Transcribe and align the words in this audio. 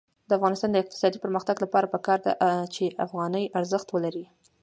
د 0.27 0.29
افغانستان 0.37 0.69
د 0.71 0.77
اقتصادي 0.83 1.17
پرمختګ 1.23 1.55
لپاره 1.65 1.91
پکار 1.95 2.19
ده 2.25 2.33
چې 2.73 2.83
افغانۍ 3.05 3.45
ارزښت 3.59 3.87
ولري. 3.91 4.25